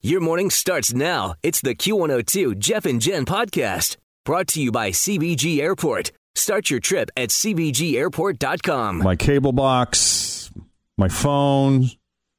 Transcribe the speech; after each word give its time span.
Your 0.00 0.20
morning 0.20 0.48
starts 0.48 0.94
now. 0.94 1.34
It's 1.42 1.60
the 1.60 1.74
Q102 1.74 2.56
Jeff 2.60 2.86
and 2.86 3.00
Jen 3.00 3.24
podcast 3.24 3.96
brought 4.24 4.46
to 4.48 4.62
you 4.62 4.70
by 4.70 4.90
CVG 4.92 5.58
Airport. 5.58 6.12
Start 6.36 6.70
your 6.70 6.78
trip 6.78 7.10
at 7.16 7.30
CVGAirport.com. 7.30 8.98
my 8.98 9.16
cable 9.16 9.50
box, 9.50 10.52
my 10.96 11.08
phone, 11.08 11.86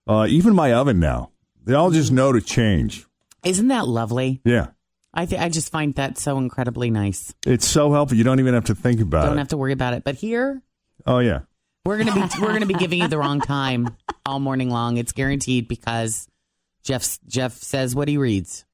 uh, 0.07 0.25
even 0.29 0.55
my 0.55 0.71
oven 0.71 1.01
now. 1.01 1.31
They 1.65 1.73
all 1.73 1.91
just 1.91 2.13
know 2.13 2.31
to 2.31 2.39
change. 2.39 3.05
Isn't 3.43 3.67
that 3.67 3.89
lovely? 3.89 4.39
Yeah. 4.45 4.67
I 5.13 5.25
th- 5.25 5.41
I 5.41 5.49
just 5.49 5.69
find 5.69 5.93
that 5.95 6.17
so 6.17 6.37
incredibly 6.37 6.89
nice. 6.89 7.35
It's 7.45 7.67
so 7.67 7.91
helpful. 7.91 8.17
You 8.17 8.23
don't 8.23 8.39
even 8.39 8.53
have 8.53 8.65
to 8.65 8.75
think 8.75 9.01
about 9.01 9.25
it. 9.25 9.27
Don't 9.27 9.35
it. 9.35 9.39
have 9.39 9.49
to 9.49 9.57
worry 9.57 9.73
about 9.73 9.93
it. 9.95 10.05
But 10.05 10.15
here, 10.15 10.61
oh, 11.05 11.19
yeah. 11.19 11.41
we're 11.83 11.97
gonna 11.97 12.13
be 12.13 12.41
we're 12.41 12.53
gonna 12.53 12.65
be 12.65 12.73
giving 12.75 12.99
you 12.99 13.09
the 13.09 13.17
wrong 13.17 13.41
time 13.41 13.97
all 14.25 14.39
morning 14.39 14.69
long. 14.69 14.95
It's 14.95 15.11
guaranteed 15.11 15.67
because 15.67 16.29
Jeff 16.83 17.19
Jeff 17.27 17.53
says 17.53 17.95
what 17.95 18.07
he 18.07 18.17
reads. 18.17 18.65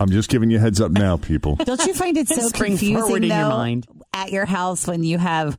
I'm 0.00 0.10
just 0.10 0.28
giving 0.30 0.50
you 0.50 0.58
a 0.58 0.60
heads 0.60 0.80
up 0.80 0.92
now, 0.92 1.16
people. 1.16 1.56
Don't 1.64 1.84
you 1.84 1.92
find 1.94 2.16
it 2.16 2.28
so 2.28 2.48
Spring 2.48 2.72
confusing 2.72 2.98
forward 3.02 3.24
in 3.24 3.30
your 3.30 3.38
though 3.38 3.48
mind. 3.48 3.86
at 4.12 4.30
your 4.30 4.46
house 4.46 4.86
when 4.86 5.02
you 5.02 5.18
have 5.18 5.58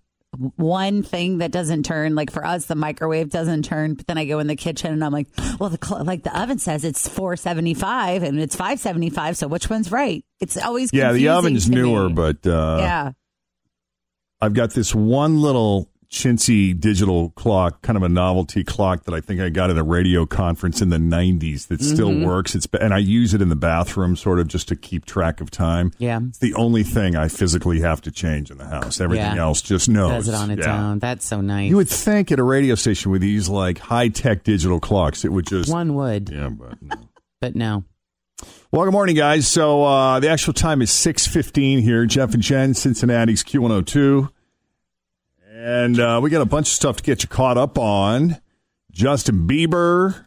one 0.56 1.04
thing 1.04 1.40
that 1.40 1.52
doesn't 1.52 1.84
turn? 1.84 2.16
Like 2.16 2.32
for 2.32 2.46
us, 2.46 2.66
the 2.66 2.76
microwave 2.76 3.30
doesn't 3.30 3.64
turn. 3.66 3.96
But 3.96 4.08
then 4.08 4.18
I 4.18 4.24
go 4.26 4.40
in 4.40 4.48
the 4.48 4.56
kitchen 4.56 4.94
and 4.94 5.04
I'm 5.04 5.12
like, 5.12 5.28
well, 5.60 5.70
the 5.70 5.80
cl- 5.86 6.06
like 6.06 6.24
the 6.24 6.40
oven 6.42 6.58
says 6.58 6.86
it's 6.86 7.06
475 7.10 8.24
and 8.24 8.40
it's 8.40 8.56
575. 8.56 9.36
So 9.36 9.48
which 9.50 9.70
one's 9.70 9.92
right? 9.92 10.24
It's 10.40 10.56
always 10.56 10.92
yeah, 10.94 11.12
the 11.12 11.26
confusing 11.26 11.30
oven's 11.32 11.66
to 11.66 11.72
newer, 11.72 12.08
me. 12.08 12.14
but 12.16 12.48
uh, 12.48 12.78
yeah. 12.80 13.12
I've 14.40 14.54
got 14.54 14.72
this 14.72 14.96
one 14.96 15.42
little 15.42 15.90
chintzy 16.12 16.78
digital 16.80 17.30
clock, 17.32 17.82
kind 17.84 17.96
of 17.96 18.02
a 18.04 18.10
novelty 18.10 18.64
clock 18.64 19.04
that 19.04 19.14
I 19.14 19.22
think 19.22 19.40
I 19.42 19.50
got 19.50 19.70
at 19.70 19.78
a 19.78 19.84
radio 19.84 20.26
conference 20.26 20.82
in 20.82 20.90
the 20.90 20.98
90s 20.98 21.68
that 21.68 21.82
still 21.82 22.10
Mm-hmm. 22.10 22.26
works. 22.26 22.56
It's 22.56 22.68
and 22.82 22.94
I 22.94 22.98
use 22.98 23.34
it 23.36 23.42
in 23.42 23.50
the 23.50 23.56
bathroom 23.56 24.16
sort 24.16 24.40
of 24.40 24.48
just 24.48 24.68
to 24.70 24.76
keep 24.76 25.06
track 25.06 25.40
of 25.40 25.52
time. 25.52 25.92
Yeah. 26.00 26.20
It's 26.28 26.40
the 26.40 26.56
only 26.56 26.82
thing 26.84 27.16
I 27.16 27.28
physically 27.28 27.82
have 27.82 28.02
to 28.02 28.12
change 28.12 28.50
in 28.50 28.58
the 28.58 28.66
house. 28.66 29.00
Everything 29.00 29.36
Yeah. 29.36 29.42
else 29.44 29.62
just 29.62 29.88
knows. 29.88 30.26
Does 30.26 30.30
it 30.30 30.36
on 30.36 30.50
its 30.52 30.66
Yeah. 30.66 30.90
own. 30.90 31.00
That's 31.00 31.26
so 31.26 31.42
nice. 31.42 31.70
You 31.70 31.76
would 31.76 31.90
think 31.90 32.32
at 32.32 32.40
a 32.40 32.44
radio 32.44 32.74
station 32.76 33.12
with 33.12 33.22
these 33.22 33.48
like 33.48 33.78
high 33.78 34.08
tech 34.10 34.44
digital 34.44 34.80
clocks, 34.80 35.24
it 35.24 35.32
would 35.32 35.46
just 35.46 35.72
One 35.72 35.94
would, 35.94 36.30
yeah, 36.34 36.50
but 36.50 36.82
no. 36.82 36.96
but 37.42 37.56
no. 37.56 37.84
Well, 38.72 38.86
good 38.86 38.94
morning, 38.94 39.16
guys. 39.16 39.48
So 39.48 39.84
uh, 39.84 40.20
the 40.20 40.30
actual 40.30 40.54
time 40.54 40.82
is 40.82 40.90
six 40.92 41.28
fifteen 41.28 41.80
here. 41.80 42.06
Jeff 42.06 42.34
and 42.34 42.42
Jen, 42.42 42.74
Cincinnati's 42.74 43.44
Q 43.44 43.62
one 43.62 43.72
hundred 43.72 43.88
two, 43.88 44.30
and 45.60 46.00
uh, 46.00 46.20
we 46.24 46.30
got 46.30 46.42
a 46.42 46.46
bunch 46.46 46.68
of 46.68 46.74
stuff 46.74 46.98
to 46.98 47.04
get 47.04 47.22
you 47.22 47.28
caught 47.28 47.58
up 47.58 47.78
on. 47.78 48.38
Justin 48.92 49.46
Bieber, 49.46 50.26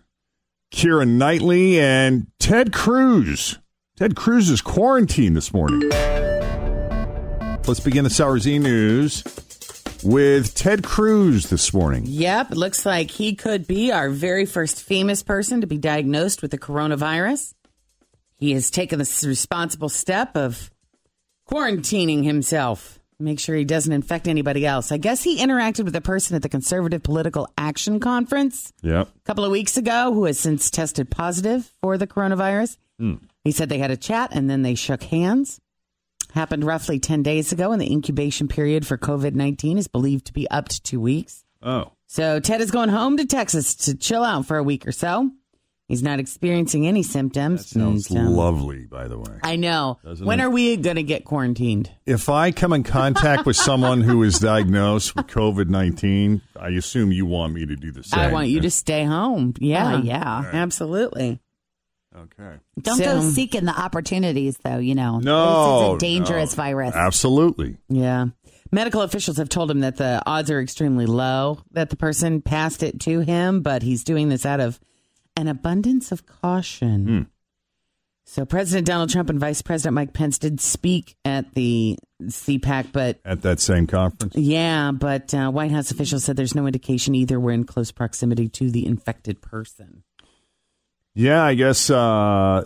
Keira 0.70 1.08
Knightley, 1.08 1.80
and 1.80 2.26
Ted 2.38 2.72
Cruz. 2.72 3.58
Ted 3.96 4.14
Cruz 4.14 4.50
is 4.50 4.60
quarantined 4.60 5.34
this 5.34 5.52
morning. 5.54 5.88
Let's 7.66 7.80
begin 7.80 8.04
the 8.04 8.10
Sour 8.10 8.40
Z 8.40 8.58
news 8.58 9.24
with 10.02 10.54
Ted 10.54 10.84
Cruz 10.84 11.48
this 11.48 11.72
morning. 11.72 12.04
Yep, 12.06 12.52
it 12.52 12.56
looks 12.58 12.84
like 12.84 13.10
he 13.10 13.34
could 13.34 13.66
be 13.66 13.90
our 13.90 14.10
very 14.10 14.44
first 14.44 14.82
famous 14.82 15.22
person 15.22 15.62
to 15.62 15.66
be 15.66 15.78
diagnosed 15.78 16.42
with 16.42 16.50
the 16.50 16.58
coronavirus. 16.58 17.54
He 18.36 18.52
has 18.52 18.70
taken 18.70 18.98
the 18.98 19.24
responsible 19.26 19.88
step 19.88 20.36
of 20.36 20.70
quarantining 21.48 22.24
himself. 22.24 22.98
Make 23.22 23.38
sure 23.38 23.54
he 23.54 23.64
doesn't 23.64 23.92
infect 23.92 24.26
anybody 24.26 24.66
else. 24.66 24.90
I 24.90 24.96
guess 24.96 25.22
he 25.22 25.38
interacted 25.38 25.84
with 25.84 25.94
a 25.94 26.00
person 26.00 26.34
at 26.34 26.42
the 26.42 26.48
Conservative 26.48 27.02
Political 27.02 27.48
Action 27.56 28.00
Conference 28.00 28.72
Yep. 28.82 29.08
a 29.08 29.20
couple 29.24 29.44
of 29.44 29.52
weeks 29.52 29.76
ago 29.76 30.12
who 30.12 30.24
has 30.24 30.38
since 30.38 30.70
tested 30.70 31.10
positive 31.10 31.72
for 31.80 31.96
the 31.96 32.06
coronavirus. 32.06 32.78
Hmm. 32.98 33.14
He 33.44 33.52
said 33.52 33.68
they 33.68 33.78
had 33.78 33.90
a 33.90 33.96
chat 33.96 34.30
and 34.32 34.50
then 34.50 34.62
they 34.62 34.74
shook 34.74 35.04
hands. 35.04 35.60
Happened 36.34 36.64
roughly 36.64 36.98
10 36.98 37.22
days 37.22 37.52
ago, 37.52 37.72
and 37.72 37.80
the 37.80 37.92
incubation 37.92 38.48
period 38.48 38.86
for 38.86 38.96
COVID 38.96 39.34
19 39.34 39.76
is 39.76 39.86
believed 39.86 40.24
to 40.26 40.32
be 40.32 40.48
up 40.50 40.68
to 40.68 40.82
two 40.82 40.98
weeks. 41.00 41.44
Oh. 41.62 41.92
So 42.06 42.40
Ted 42.40 42.60
is 42.62 42.70
going 42.70 42.88
home 42.88 43.18
to 43.18 43.26
Texas 43.26 43.74
to 43.84 43.94
chill 43.94 44.24
out 44.24 44.46
for 44.46 44.56
a 44.56 44.62
week 44.62 44.86
or 44.86 44.92
so. 44.92 45.30
He's 45.92 46.02
not 46.02 46.18
experiencing 46.20 46.86
any 46.86 47.02
symptoms. 47.02 47.64
That 47.68 47.78
sounds 47.78 48.10
and, 48.10 48.28
um, 48.28 48.34
lovely, 48.34 48.86
by 48.86 49.08
the 49.08 49.18
way. 49.18 49.38
I 49.42 49.56
know. 49.56 49.98
Doesn't 50.02 50.24
when 50.26 50.40
it? 50.40 50.44
are 50.44 50.48
we 50.48 50.78
going 50.78 50.96
to 50.96 51.02
get 51.02 51.26
quarantined? 51.26 51.90
If 52.06 52.30
I 52.30 52.50
come 52.50 52.72
in 52.72 52.82
contact 52.82 53.44
with 53.44 53.56
someone 53.56 54.00
who 54.00 54.22
is 54.22 54.38
diagnosed 54.38 55.14
with 55.14 55.26
COVID 55.26 55.68
19, 55.68 56.40
I 56.58 56.68
assume 56.70 57.12
you 57.12 57.26
want 57.26 57.52
me 57.52 57.66
to 57.66 57.76
do 57.76 57.92
the 57.92 58.02
same. 58.02 58.20
I 58.20 58.32
want 58.32 58.48
you 58.48 58.62
to 58.62 58.70
stay 58.70 59.04
home. 59.04 59.52
Yeah. 59.58 59.96
Oh, 59.96 59.98
yeah. 59.98 60.48
Absolutely. 60.54 61.40
Okay. 62.16 62.56
Don't 62.80 62.96
So- 62.96 63.04
go 63.04 63.20
seeking 63.28 63.66
the 63.66 63.78
opportunities, 63.78 64.56
though. 64.64 64.78
You 64.78 64.94
know, 64.94 65.18
No. 65.18 65.92
it's 65.92 66.02
a 66.02 66.06
dangerous 66.06 66.56
no. 66.56 66.62
virus. 66.62 66.94
Absolutely. 66.94 67.76
Yeah. 67.90 68.28
Medical 68.70 69.02
officials 69.02 69.36
have 69.36 69.50
told 69.50 69.70
him 69.70 69.80
that 69.80 69.98
the 69.98 70.22
odds 70.24 70.50
are 70.50 70.58
extremely 70.58 71.04
low 71.04 71.58
that 71.72 71.90
the 71.90 71.96
person 71.96 72.40
passed 72.40 72.82
it 72.82 72.98
to 73.00 73.20
him, 73.20 73.60
but 73.60 73.82
he's 73.82 74.04
doing 74.04 74.30
this 74.30 74.46
out 74.46 74.60
of 74.60 74.80
an 75.36 75.48
abundance 75.48 76.12
of 76.12 76.26
caution. 76.26 77.28
So 78.24 78.44
President 78.44 78.86
Donald 78.86 79.10
Trump 79.10 79.30
and 79.30 79.40
Vice 79.40 79.62
President 79.62 79.94
Mike 79.94 80.12
Pence 80.12 80.38
did 80.38 80.60
speak 80.60 81.16
at 81.24 81.54
the 81.54 81.98
CPAC, 82.22 82.92
but 82.92 83.18
At 83.24 83.42
that 83.42 83.58
same 83.58 83.86
conference. 83.88 84.36
yeah, 84.36 84.92
but 84.92 85.34
uh, 85.34 85.50
White 85.50 85.72
House 85.72 85.90
officials 85.90 86.24
said 86.24 86.36
there's 86.36 86.54
no 86.54 86.66
indication 86.66 87.14
either 87.16 87.40
we're 87.40 87.50
in 87.52 87.64
close 87.64 87.90
proximity 87.90 88.48
to 88.50 88.70
the 88.70 88.86
infected 88.86 89.42
person. 89.42 90.04
Yeah, 91.14 91.42
I 91.42 91.54
guess 91.54 91.90
uh, 91.90 92.64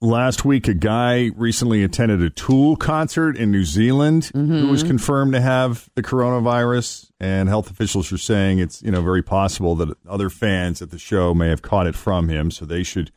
last 0.00 0.44
week 0.44 0.66
a 0.68 0.74
guy 0.74 1.30
recently 1.36 1.84
attended 1.84 2.22
a 2.22 2.30
Tool 2.30 2.76
concert 2.76 3.36
in 3.36 3.50
New 3.50 3.64
Zealand 3.64 4.30
who 4.32 4.68
was 4.68 4.82
confirmed 4.82 5.32
to 5.34 5.40
have 5.40 5.88
the 5.94 6.02
coronavirus, 6.02 7.10
and 7.20 7.48
health 7.48 7.70
officials 7.70 8.12
are 8.12 8.18
saying 8.18 8.58
it's 8.58 8.82
you 8.82 8.90
know 8.90 9.02
very 9.02 9.22
possible 9.22 9.74
that 9.76 9.96
other 10.08 10.30
fans 10.30 10.80
at 10.82 10.90
the 10.90 10.98
show 10.98 11.34
may 11.34 11.48
have 11.48 11.62
caught 11.62 11.86
it 11.86 11.94
from 11.94 12.28
him, 12.28 12.50
so 12.50 12.64
they 12.64 12.82
should 12.82 13.10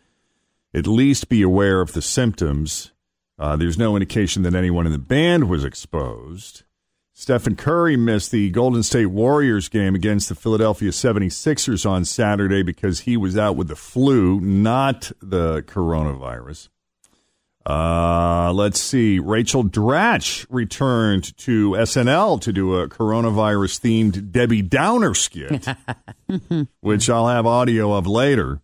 at 0.74 0.88
least 0.88 1.30
be 1.30 1.42
aware 1.42 1.82
of 1.82 1.94
the 1.94 2.02
symptoms. 2.02 2.92
Uh, 3.40 3.56
there's 3.56 3.78
no 3.78 3.96
indication 3.96 4.44
that 4.44 4.56
anyone 4.56 4.86
in 4.86 4.92
the 4.92 5.00
band 5.00 5.50
was 5.50 5.64
exposed. 5.64 6.64
Stephen 7.16 7.56
Curry 7.56 7.96
missed 7.96 8.32
the 8.32 8.50
Golden 8.50 8.82
State 8.82 9.06
Warriors 9.06 9.70
game 9.70 9.94
against 9.94 10.30
the 10.30 10.36
Philadelphia 10.36 10.90
76ers 10.90 11.88
on 11.88 12.06
Saturday 12.06 12.64
because 12.64 13.02
he 13.02 13.16
was 13.16 13.38
out 13.38 13.56
with 13.56 13.68
the 13.68 13.76
flu, 13.76 14.42
not 14.42 15.12
the 15.22 15.62
coronavirus. 15.62 16.70
Uh, 17.66 18.52
let's 18.52 18.80
see. 18.80 19.20
Rachel 19.20 19.64
Dratch 19.64 20.46
returned 20.50 21.38
to 21.38 21.72
SNL 21.72 22.42
to 22.42 22.52
do 22.52 22.76
a 22.78 22.90
coronavirus 22.90 23.80
themed 23.80 24.32
Debbie 24.32 24.64
Downer 24.64 25.14
skit, 25.14 25.68
which 26.82 27.10
I'll 27.10 27.28
have 27.28 27.46
audio 27.46 27.94
of 27.94 28.08
later. 28.08 28.60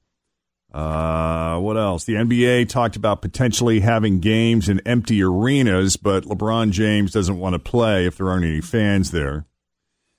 Uh, 0.73 1.57
what 1.59 1.77
else? 1.77 2.03
The 2.03 2.13
NBA 2.13 2.69
talked 2.69 2.95
about 2.95 3.21
potentially 3.21 3.79
having 3.79 4.19
games 4.19 4.69
in 4.69 4.79
empty 4.85 5.23
arenas, 5.23 5.97
but 5.97 6.25
LeBron 6.25 6.71
James 6.71 7.11
doesn't 7.11 7.39
want 7.39 7.53
to 7.53 7.59
play 7.59 8.05
if 8.05 8.17
there 8.17 8.29
aren't 8.29 8.45
any 8.45 8.61
fans 8.61 9.11
there. 9.11 9.45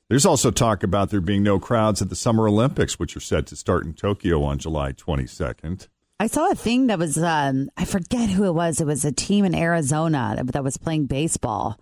There's 0.08 0.26
also 0.26 0.50
talk 0.50 0.82
about 0.82 1.10
there 1.10 1.20
being 1.20 1.44
no 1.44 1.60
crowds 1.60 2.02
at 2.02 2.08
the 2.08 2.16
Summer 2.16 2.48
Olympics, 2.48 2.98
which 2.98 3.16
are 3.16 3.20
set 3.20 3.46
to 3.46 3.56
start 3.56 3.84
in 3.84 3.94
Tokyo 3.94 4.42
on 4.42 4.58
July 4.58 4.92
22nd. 4.92 5.86
I 6.18 6.26
saw 6.26 6.50
a 6.50 6.54
thing 6.56 6.88
that 6.88 6.98
was 6.98 7.16
um, 7.16 7.70
I 7.76 7.84
forget 7.84 8.28
who 8.28 8.44
it 8.44 8.52
was. 8.52 8.80
It 8.80 8.86
was 8.86 9.04
a 9.04 9.12
team 9.12 9.44
in 9.44 9.54
Arizona 9.54 10.34
that, 10.36 10.52
that 10.52 10.64
was 10.64 10.76
playing 10.76 11.06
baseball, 11.06 11.78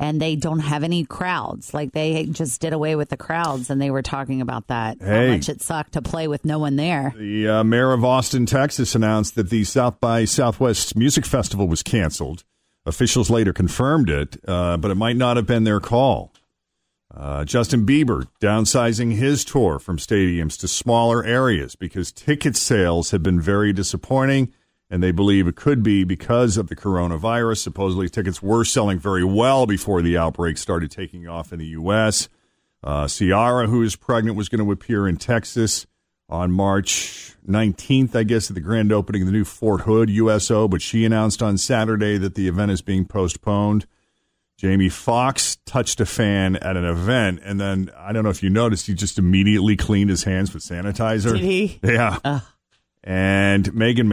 and 0.00 0.20
they 0.20 0.34
don't 0.34 0.60
have 0.60 0.82
any 0.82 1.04
crowds. 1.04 1.72
Like 1.74 1.92
they 1.92 2.24
just 2.26 2.60
did 2.60 2.72
away 2.72 2.96
with 2.96 3.10
the 3.10 3.16
crowds, 3.16 3.70
and 3.70 3.80
they 3.80 3.90
were 3.90 4.02
talking 4.02 4.40
about 4.40 4.66
that 4.68 4.96
Hey. 5.00 5.26
how 5.28 5.34
much 5.34 5.48
it 5.48 5.60
sucked 5.60 5.92
to 5.92 6.02
play 6.02 6.26
with 6.26 6.44
no 6.44 6.58
one 6.58 6.74
there. 6.76 7.14
The 7.16 7.46
uh, 7.48 7.64
mayor 7.64 7.92
of 7.92 8.04
Austin, 8.04 8.46
Texas, 8.46 8.94
announced 8.94 9.34
that 9.36 9.50
the 9.50 9.62
South 9.62 10.00
by 10.00 10.24
Southwest 10.24 10.96
Music 10.96 11.24
Festival 11.26 11.68
was 11.68 11.82
canceled. 11.84 12.42
Officials 12.86 13.28
later 13.30 13.52
confirmed 13.52 14.08
it, 14.08 14.38
uh, 14.48 14.78
but 14.78 14.90
it 14.90 14.94
might 14.94 15.16
not 15.16 15.36
have 15.36 15.46
been 15.46 15.64
their 15.64 15.80
call. 15.80 16.32
Uh, 17.14 17.44
Justin 17.44 17.84
Bieber 17.84 18.26
downsizing 18.40 19.12
his 19.16 19.44
tour 19.44 19.78
from 19.78 19.98
stadiums 19.98 20.58
to 20.60 20.68
smaller 20.68 21.24
areas 21.24 21.74
because 21.76 22.10
ticket 22.12 22.56
sales 22.56 23.10
have 23.10 23.22
been 23.22 23.40
very 23.40 23.72
disappointing, 23.72 24.52
and 24.90 25.02
they 25.02 25.12
believe 25.12 25.46
it 25.46 25.54
could 25.54 25.82
be 25.82 26.02
because 26.04 26.56
of 26.56 26.68
the 26.68 26.76
coronavirus. 26.76 27.58
Supposedly, 27.58 28.08
tickets 28.08 28.42
were 28.42 28.64
selling 28.64 28.98
very 28.98 29.24
well 29.24 29.66
before 29.66 30.02
the 30.02 30.16
outbreak 30.16 30.58
started 30.58 30.90
taking 30.90 31.28
off 31.28 31.52
in 31.52 31.60
the 31.60 31.66
U.S. 31.66 32.28
Uh, 32.82 33.06
Ciara, 33.06 33.68
who 33.68 33.82
is 33.82 33.94
pregnant, 33.94 34.36
was 34.36 34.48
going 34.48 34.64
to 34.64 34.72
appear 34.72 35.06
in 35.06 35.16
Texas 35.16 35.86
on 36.28 36.52
March 36.52 37.34
19th, 37.46 38.14
I 38.14 38.22
guess, 38.22 38.50
at 38.50 38.54
the 38.54 38.60
grand 38.60 38.92
opening 38.92 39.22
of 39.22 39.26
the 39.26 39.32
new 39.32 39.44
Fort 39.44 39.82
Hood 39.82 40.08
USO, 40.10 40.68
but 40.68 40.80
she 40.80 41.04
announced 41.04 41.42
on 41.42 41.58
Saturday 41.58 42.18
that 42.18 42.34
the 42.34 42.48
event 42.48 42.70
is 42.70 42.82
being 42.82 43.04
postponed. 43.04 43.86
Jamie 44.56 44.90
Foxx 44.90 45.56
touched 45.64 46.00
a 46.00 46.06
fan 46.06 46.56
at 46.56 46.76
an 46.76 46.84
event, 46.84 47.40
and 47.44 47.58
then 47.58 47.90
I 47.96 48.12
don't 48.12 48.24
know 48.24 48.30
if 48.30 48.42
you 48.42 48.50
noticed, 48.50 48.86
he 48.86 48.94
just 48.94 49.18
immediately 49.18 49.74
cleaned 49.74 50.10
his 50.10 50.24
hands 50.24 50.52
with 50.52 50.62
sanitizer. 50.62 51.32
Did 51.32 51.40
he? 51.40 51.80
Yeah. 51.82 52.40
And 53.02 53.72
Megan. 53.74 54.12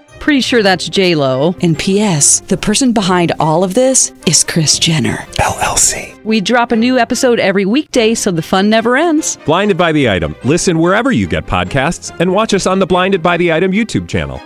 Pretty 0.21 0.41
sure 0.41 0.61
that's 0.61 0.87
J 0.87 1.15
Lo. 1.15 1.55
And 1.63 1.75
P.S. 1.77 2.41
The 2.41 2.55
person 2.55 2.93
behind 2.93 3.31
all 3.39 3.63
of 3.63 3.73
this 3.73 4.13
is 4.27 4.43
Kris 4.43 4.77
Jenner 4.77 5.17
LLC. 5.39 6.23
We 6.23 6.41
drop 6.41 6.71
a 6.71 6.75
new 6.75 6.99
episode 6.99 7.39
every 7.39 7.65
weekday, 7.65 8.13
so 8.13 8.29
the 8.29 8.43
fun 8.43 8.69
never 8.69 8.95
ends. 8.95 9.37
Blinded 9.45 9.77
by 9.77 9.91
the 9.91 10.07
item. 10.11 10.35
Listen 10.43 10.77
wherever 10.77 11.11
you 11.11 11.25
get 11.25 11.47
podcasts, 11.47 12.15
and 12.19 12.31
watch 12.31 12.53
us 12.53 12.67
on 12.67 12.77
the 12.77 12.85
Blinded 12.85 13.23
by 13.23 13.35
the 13.35 13.51
Item 13.51 13.71
YouTube 13.71 14.07
channel. 14.07 14.39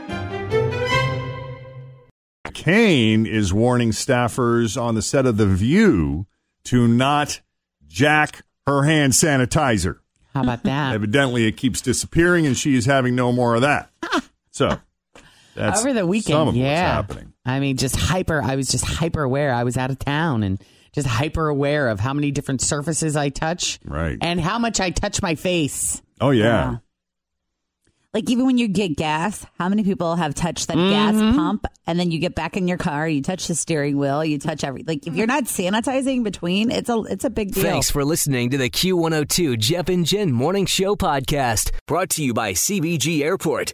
Kane 2.53 3.25
is 3.25 3.53
warning 3.53 3.91
staffers 3.91 4.81
on 4.81 4.95
the 4.95 5.01
set 5.01 5.25
of 5.25 5.35
The 5.35 5.45
View 5.45 6.25
to 6.63 6.87
not 6.87 7.41
jack 7.85 8.45
her 8.65 8.83
hand 8.83 9.11
sanitizer. 9.11 9.99
How 10.33 10.43
about 10.43 10.63
that? 10.63 10.95
Evidently, 10.95 11.47
it 11.47 11.57
keeps 11.57 11.81
disappearing, 11.81 12.45
and 12.45 12.55
she 12.55 12.75
is 12.75 12.85
having 12.85 13.13
no 13.13 13.33
more 13.33 13.55
of 13.55 13.61
that. 13.61 13.89
So 14.51 14.79
that's 15.55 15.79
Over 15.79 15.93
the 15.93 16.05
weekend, 16.05 16.33
some 16.33 16.47
of 16.49 16.55
yeah. 16.55 16.97
what's 16.97 17.11
happening. 17.11 17.33
I 17.45 17.59
mean, 17.59 17.77
just 17.77 17.95
hyper. 17.95 18.41
I 18.41 18.55
was 18.55 18.67
just 18.67 18.85
hyper 18.85 19.23
aware. 19.23 19.53
I 19.53 19.63
was 19.63 19.77
out 19.77 19.91
of 19.91 19.99
town 19.99 20.43
and 20.43 20.61
just 20.93 21.07
hyper 21.07 21.47
aware 21.47 21.89
of 21.89 21.99
how 21.99 22.13
many 22.13 22.31
different 22.31 22.61
surfaces 22.61 23.15
I 23.15 23.29
touch, 23.29 23.79
Right. 23.83 24.17
and 24.21 24.39
how 24.39 24.59
much 24.59 24.79
I 24.79 24.91
touch 24.91 25.21
my 25.21 25.35
face. 25.35 26.01
Oh 26.21 26.31
yeah. 26.31 26.77
Like 28.13 28.29
even 28.29 28.45
when 28.45 28.57
you 28.57 28.69
get 28.69 28.95
gas, 28.95 29.45
how 29.59 29.67
many 29.67 29.83
people 29.83 30.15
have 30.15 30.33
touched 30.33 30.69
that 30.69 30.75
gas 30.75 31.15
mm-hmm. 31.15 31.35
pump 31.35 31.65
and 31.85 31.99
then 31.99 32.11
you 32.11 32.19
get 32.19 32.33
back 32.33 32.55
in 32.55 32.65
your 32.65 32.77
car, 32.77 33.09
you 33.09 33.21
touch 33.21 33.47
the 33.49 33.55
steering 33.55 33.97
wheel, 33.97 34.23
you 34.23 34.39
touch 34.39 34.63
every 34.63 34.83
like 34.83 35.05
if 35.05 35.15
you're 35.15 35.27
not 35.27 35.43
sanitizing 35.43 36.23
between, 36.23 36.71
it's 36.71 36.89
a 36.89 36.97
it's 37.09 37.25
a 37.25 37.29
big 37.29 37.53
deal. 37.53 37.63
Thanks 37.63 37.91
for 37.91 38.05
listening 38.05 38.51
to 38.51 38.57
the 38.57 38.69
Q102 38.69 39.59
Jeff 39.59 39.89
and 39.89 40.05
Jen 40.05 40.31
Morning 40.31 40.65
Show 40.65 40.95
podcast, 40.95 41.71
brought 41.87 42.09
to 42.11 42.23
you 42.23 42.33
by 42.33 42.53
CVG 42.53 43.21
Airport. 43.21 43.73